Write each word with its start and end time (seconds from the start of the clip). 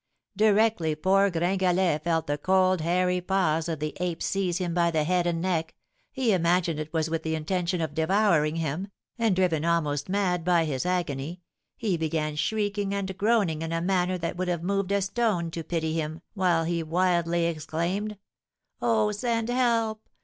Directly 0.35 0.95
poor 0.95 1.29
Gringalet 1.29 2.03
felt 2.03 2.25
the 2.25 2.39
cold 2.39 2.81
hairy 2.81 3.21
paws 3.21 3.69
of 3.69 3.77
the 3.79 3.93
ape 3.99 4.23
seize 4.23 4.57
him 4.57 4.73
by 4.73 4.89
the 4.89 5.03
head 5.03 5.27
and 5.27 5.39
neck, 5.39 5.75
he 6.11 6.33
imagined 6.33 6.79
it 6.79 6.91
was 6.91 7.07
with 7.07 7.21
the 7.21 7.35
intention 7.35 7.81
of 7.81 7.93
devouring 7.93 8.55
him, 8.55 8.87
and 9.19 9.35
driven 9.35 9.63
almost 9.63 10.09
mad 10.09 10.43
by 10.43 10.65
his 10.65 10.87
agony, 10.87 11.41
he 11.77 11.97
began 11.97 12.35
shrieking 12.35 12.95
and 12.95 13.15
groaning 13.15 13.61
in 13.61 13.71
a 13.71 13.79
manner 13.79 14.17
that 14.17 14.37
would 14.37 14.47
have 14.47 14.63
moved 14.63 14.91
a 14.91 15.03
stone 15.03 15.51
to 15.51 15.63
pity 15.63 15.93
him, 15.93 16.23
while 16.33 16.63
he 16.63 16.81
wildly 16.81 17.45
exclaimed, 17.45 18.17
'Oh, 18.81 19.11
send 19.11 19.49
help! 19.49 20.09